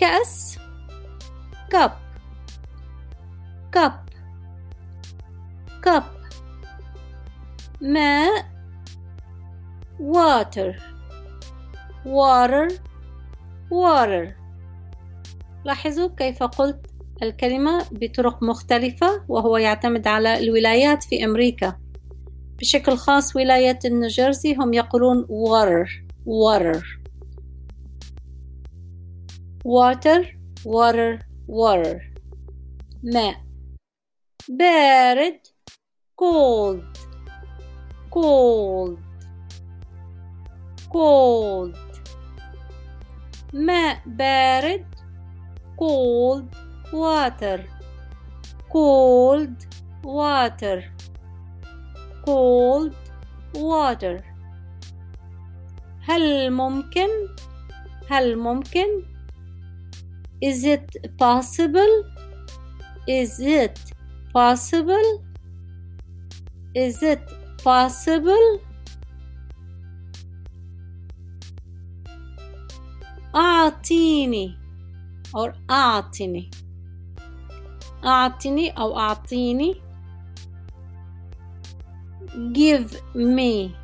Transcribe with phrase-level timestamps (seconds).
[0.00, 0.58] كأس.
[1.74, 1.90] cup
[3.76, 3.92] cup
[5.86, 6.04] cup
[7.80, 8.46] ماء.
[9.98, 10.74] water.
[12.04, 12.72] water.
[13.70, 14.34] water.
[15.64, 16.86] لاحظوا كيف قلت
[17.22, 21.76] الكلمة بطرق مختلفة وهو يعتمد على الولايات في أمريكا.
[22.58, 25.88] بشكل خاص ولاية نيوجيرسي هم يقولون water.
[26.26, 26.99] water.
[29.65, 30.21] water
[30.65, 32.01] water water
[33.03, 33.35] ماء
[34.49, 35.39] بارد
[36.21, 36.83] cold
[38.11, 38.97] cold
[40.93, 41.77] cold
[43.53, 44.85] ماء بارد
[45.81, 46.45] cold
[46.93, 47.59] water
[48.73, 49.55] cold
[50.03, 50.79] water
[52.25, 52.93] cold
[53.55, 54.23] water
[56.01, 57.09] هل ممكن
[58.09, 59.08] هل ممكن
[60.41, 62.03] is it possible
[63.07, 63.79] is it
[64.33, 65.23] possible
[66.73, 67.21] is it
[67.63, 68.59] possible
[73.35, 74.57] أعطيني
[75.33, 76.49] or أعطني
[78.05, 79.81] أعطني أو أعطيني
[82.53, 83.75] give me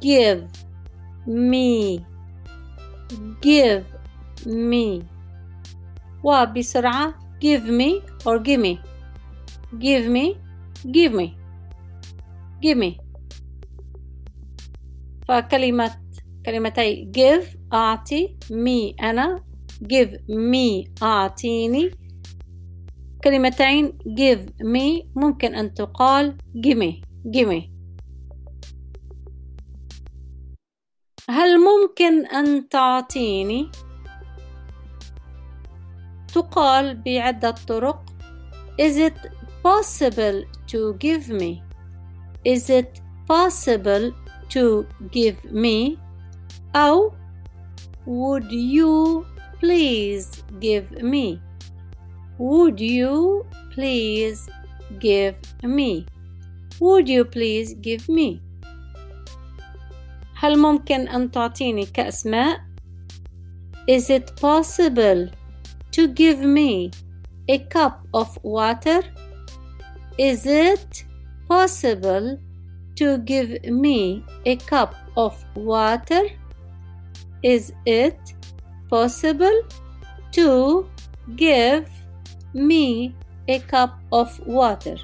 [0.00, 0.44] give
[1.26, 2.04] me
[3.40, 3.84] give
[4.46, 5.02] me
[6.23, 8.79] وبسرعة give me or give me
[9.79, 10.35] give me
[10.91, 11.37] give me
[12.61, 12.97] give me
[15.27, 15.91] فكلمة
[16.45, 19.43] كلمتي give أعطي me أنا
[19.83, 21.91] give me أعطيني
[23.23, 27.01] كلمتين give me ممكن أن تقال gimme
[27.35, 27.77] gimme
[31.29, 33.71] هل ممكن أن تعطيني
[36.36, 38.04] تقال بعدة طرق
[38.78, 39.18] Is it
[39.62, 41.62] possible to give me
[42.44, 44.12] Is it possible
[44.48, 45.98] to give me
[46.76, 47.12] أو
[48.06, 49.24] would you
[49.60, 51.40] please give me
[52.38, 54.48] would you please
[54.98, 56.06] give me
[56.80, 58.40] would you please give me
[60.34, 62.60] هل ممكن أن تعطيني كأس ماء
[63.90, 65.35] Is it possible
[65.96, 66.90] to give me
[67.48, 69.02] a cup of water?
[70.18, 71.04] Is it
[71.48, 72.38] possible
[72.96, 76.22] to give me a cup of water?
[77.42, 78.34] Is it
[78.88, 79.62] possible
[80.32, 80.86] to
[81.36, 81.88] give
[82.54, 83.14] me
[83.48, 84.96] a cup of water?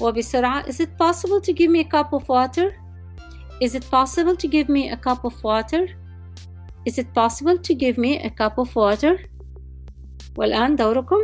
[0.00, 2.74] وبسرعة Is it possible to give me a cup of water?
[3.60, 5.88] Is it possible to give me a cup of water?
[6.84, 9.20] Is it possible to give me a cup of water?
[10.37, 11.17] والآن دوركم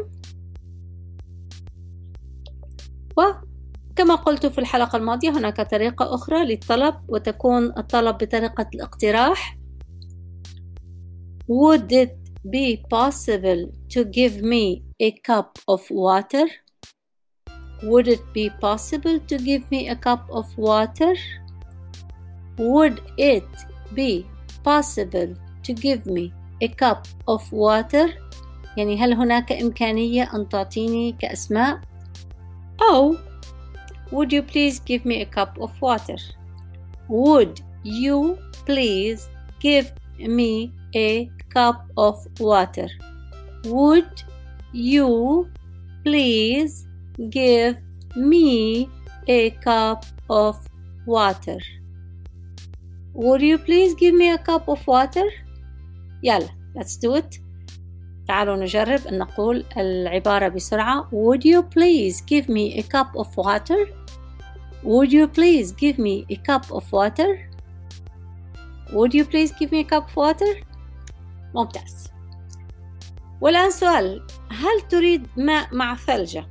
[3.17, 9.57] وكما قلت في الحلقة الماضية هناك طريقة أخرى للطلب وتكون الطلب بطريقة الاقتراح
[11.47, 12.15] Would it
[12.55, 16.47] be possible to give me a cup of water?
[17.83, 21.13] Would it be possible to give me a cup of water?
[22.57, 23.51] Would it
[23.93, 24.25] be
[24.63, 25.35] possible
[25.65, 26.31] to give me
[26.61, 28.07] a cup of water?
[28.77, 31.81] يعني هل هناك إمكانية أن تعطيني كأسماء؟
[32.91, 33.15] أو
[34.11, 36.17] Would you please give me a cup of water?
[37.09, 39.27] Would you please
[39.59, 42.87] give me a cup of water.
[43.65, 44.23] Would
[44.73, 45.49] you
[46.03, 46.87] please
[47.29, 47.77] give
[48.15, 48.89] me
[49.27, 50.57] a cup of
[51.05, 51.59] water?
[53.13, 55.29] Would you please give me a cup of water?
[56.23, 57.42] يلا let's do it
[58.33, 63.87] تعالوا نجرب أن نقول العبارة بسرعة Would you please give me a cup of water?
[64.83, 67.31] Would you please give me a cup of water?
[68.93, 70.65] Would you please give me a cup of water?
[71.55, 72.11] ممتاز
[73.41, 76.45] والآن سؤال هل تريد ماء مع ثلجة؟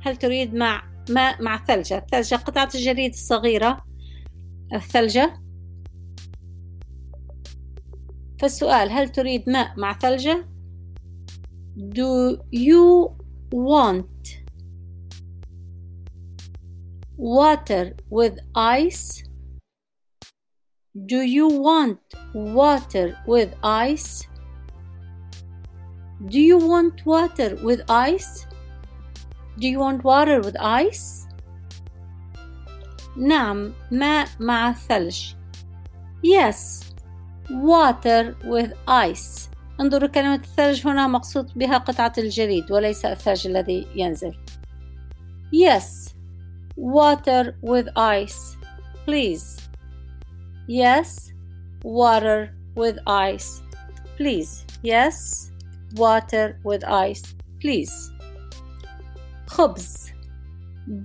[0.00, 3.84] هل تريد مع ماء مع ثلجة؟ الثلجة قطعة الجليد الصغيرة
[4.74, 5.40] الثلجة
[8.40, 10.57] فالسؤال هل تريد ماء مع ثلجة؟
[11.89, 13.15] Do you
[13.51, 14.37] want
[17.17, 19.23] water with ice?
[21.05, 21.99] Do you want
[22.33, 24.27] water with ice?
[26.27, 28.45] Do you want water with ice?
[29.59, 31.27] Do you want water with ice?
[33.17, 35.35] نعم ماء مع ثلج
[36.23, 36.83] Yes
[37.49, 39.49] water with ice
[39.80, 44.34] انظروا كلمة الثلج هنا مقصود بها قطعة الجليد وليس الثلج الذي ينزل
[45.52, 46.14] Yes
[46.76, 48.56] water with ice
[49.06, 49.60] please
[50.68, 51.32] Yes
[51.84, 53.62] water with ice
[54.16, 55.50] please Yes
[55.96, 58.12] water with ice please
[59.46, 60.12] خبز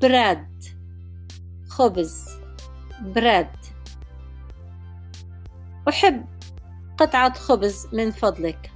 [0.01, 0.73] bread
[1.69, 2.29] خبز
[3.15, 3.73] bread
[5.89, 6.25] أحب
[7.02, 8.70] قطعة خبز من فضلك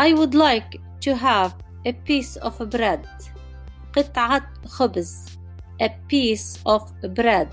[0.00, 1.52] I would like to have
[1.86, 3.06] a piece of bread
[3.92, 5.38] قطعة خبز
[5.82, 6.82] a piece of
[7.14, 7.48] bread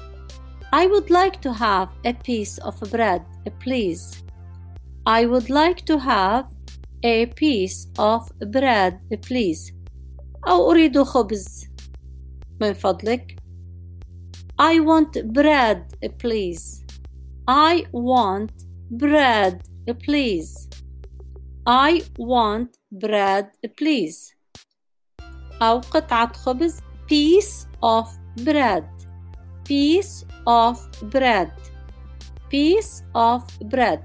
[0.74, 3.24] I would like to have a piece of bread
[3.60, 4.24] please
[5.06, 6.46] I would like to have
[7.04, 9.74] a piece of bread please
[10.48, 11.68] أو أريد خبز
[12.62, 13.38] من فضلك
[14.60, 15.82] I want bread
[16.18, 16.84] please
[17.48, 18.61] I want
[18.92, 19.62] bread
[20.06, 20.70] please
[21.66, 23.46] I want bread
[23.78, 24.38] please
[25.62, 28.08] أو قطعة خبز piece of
[28.44, 28.86] bread
[29.70, 31.52] piece of bread
[32.50, 34.00] piece of bread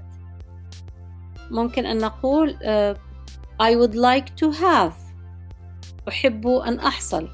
[1.51, 2.97] ممكن أن نقول uh,
[3.59, 4.93] I would like to have
[6.07, 7.29] أحب أن أحصل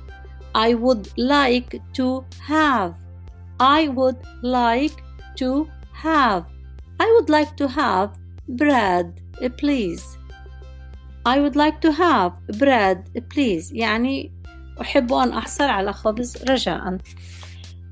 [0.55, 2.93] I would like to have
[3.59, 5.03] I would like
[5.37, 6.52] to have
[7.02, 8.10] I would like to have
[8.62, 9.06] bread
[9.60, 10.04] please.
[11.26, 12.98] I would like to have bread
[13.34, 13.72] please.
[13.72, 14.32] يعني
[14.80, 16.98] أحب أن أحصل على خبز رجاء.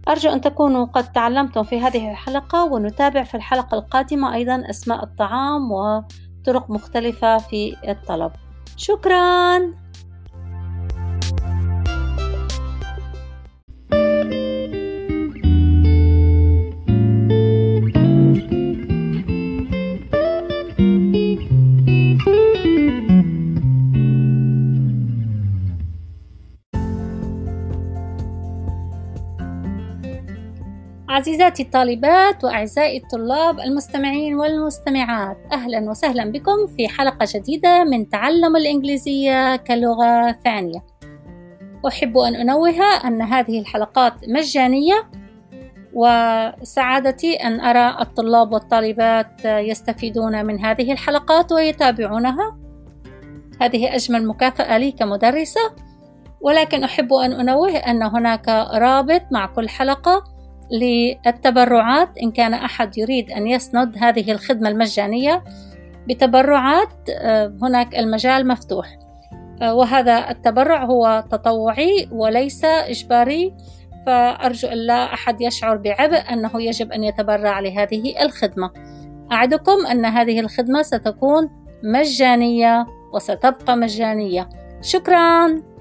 [0.08, 5.72] أرجو أن تكونوا قد تعلمتم في هذه الحلقة ونتابع في الحلقة القادمة أيضا أسماء الطعام
[5.72, 8.32] وطرق مختلفة في الطلب.
[8.76, 9.81] شكراً!
[31.12, 39.56] عزيزاتي الطالبات وأعزائي الطلاب المستمعين والمستمعات أهلا وسهلا بكم في حلقة جديدة من تعلم الإنجليزية
[39.56, 40.84] كلغة ثانية.
[41.88, 45.10] أحب أن أنوه أن هذه الحلقات مجانية
[45.94, 52.58] وسعادتي أن أرى الطلاب والطالبات يستفيدون من هذه الحلقات ويتابعونها.
[53.60, 55.60] هذه أجمل مكافأة لي كمدرسة
[56.40, 60.41] ولكن أحب أن أنوه أن هناك رابط مع كل حلقة
[60.72, 65.44] للتبرعات إن كان أحد يريد أن يسند هذه الخدمة المجانية
[66.08, 68.98] بتبرعات آه، هناك المجال مفتوح.
[69.62, 73.54] آه، وهذا التبرع هو تطوعي وليس إجباري
[74.06, 78.70] فأرجو أن لا أحد يشعر بعبء أنه يجب أن يتبرع لهذه الخدمة.
[79.32, 81.50] أعدكم أن هذه الخدمة ستكون
[81.84, 84.48] مجانية وستبقى مجانية.
[84.82, 85.71] شكراً.